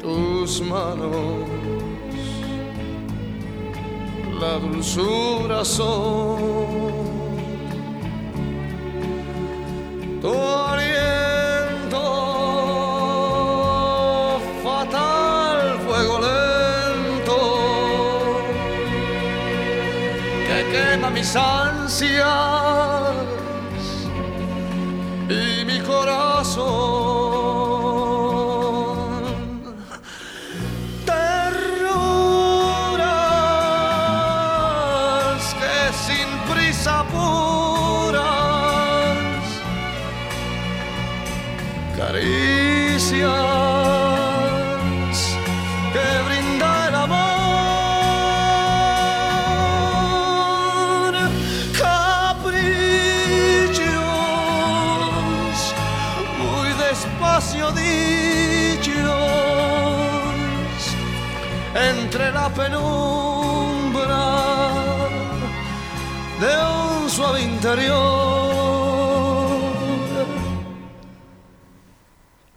Tus 0.00 0.60
manos, 0.62 1.48
la 4.40 4.58
dulzura 4.58 5.64
son 5.64 7.17
aliento 10.34 12.04
fatal 14.62 15.78
fuego 15.86 16.18
lento 16.20 17.40
que 20.46 20.58
quema 20.72 21.10
mis 21.10 21.34
ansias 21.36 22.57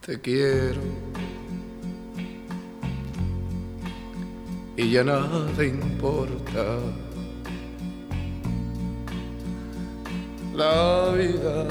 te 0.05 0.19
quiero. 0.19 0.81
Y 4.75 4.91
ya 4.91 5.03
nada 5.03 5.63
importa. 5.63 6.79
La 10.55 11.11
vida 11.13 11.67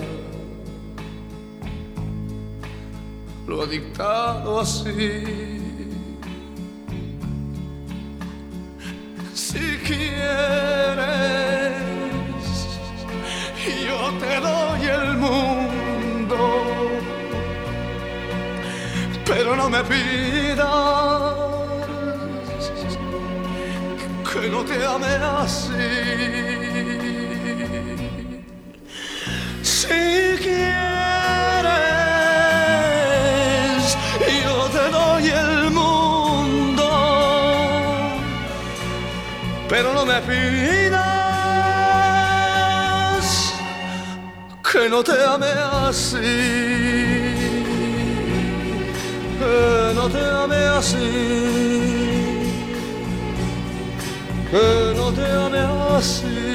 lo 3.46 3.62
ha 3.62 3.66
dictado 3.66 4.60
así. 4.60 5.60
Si 9.34 9.76
quieres, 9.86 11.02
yo 13.86 14.12
te 14.20 14.40
doy 14.40 14.82
el 14.86 15.16
mundo, 15.18 16.38
pero 19.32 19.54
no 19.54 19.70
me 19.70 19.82
pidas 19.84 20.66
que 24.28 24.48
no 24.48 24.64
te 24.64 24.84
ame 24.84 25.14
así. 25.42 25.72
Si 29.62 29.86
quieres, 30.44 30.66
yo 34.44 34.56
te 34.76 34.84
doy 34.98 35.26
el 35.28 35.70
mundo, 35.70 36.88
pero 39.68 39.94
no 39.94 40.04
me 40.04 40.20
pidas 40.22 41.10
que 44.72 44.88
no 44.88 45.04
te 45.04 45.24
ame 45.24 45.52
así, 45.86 47.09
que 49.50 49.94
no 49.94 50.08
te 50.08 50.20
ame 50.42 50.62
así, 50.78 51.10
que 54.50 54.94
no 54.96 55.12
te 55.12 55.26
ame 55.44 55.60
así. 55.96 56.49